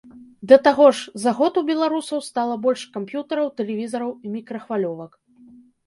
[0.51, 5.11] Да таго ж, за год у беларусаў стала больш камп'ютараў, тэлевізараў і мікрахвалёвак.